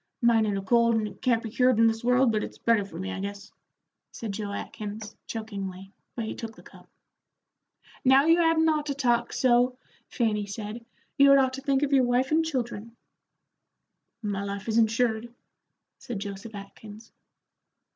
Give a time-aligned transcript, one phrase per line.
[0.19, 2.83] "Mine ain't a cold, and it can't be cured in this world, but it's better
[2.83, 3.51] for me, I guess,"
[4.11, 6.89] said Joe Atkins, chokingly, but he took the cup.
[8.03, 9.77] "Now, you hadn't ought to talk so,"
[10.09, 10.83] Fanny said.
[11.19, 12.95] "You had ought to think of your wife and children."
[14.23, 15.31] "My life is insured,"
[15.99, 17.11] said Joseph Atkins.